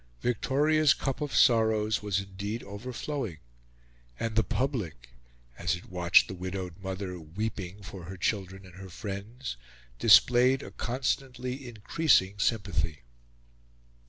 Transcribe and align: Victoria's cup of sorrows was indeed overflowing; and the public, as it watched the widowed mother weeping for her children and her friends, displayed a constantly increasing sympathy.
Victoria's 0.21 0.95
cup 0.95 1.21
of 1.21 1.35
sorrows 1.35 2.01
was 2.01 2.21
indeed 2.21 2.63
overflowing; 2.63 3.37
and 4.19 4.35
the 4.35 4.41
public, 4.43 5.09
as 5.59 5.75
it 5.75 5.91
watched 5.91 6.27
the 6.27 6.33
widowed 6.33 6.75
mother 6.81 7.19
weeping 7.19 7.83
for 7.83 8.05
her 8.05 8.17
children 8.17 8.65
and 8.65 8.77
her 8.77 8.89
friends, 8.89 9.57
displayed 9.99 10.63
a 10.63 10.71
constantly 10.71 11.67
increasing 11.67 12.39
sympathy. 12.39 13.03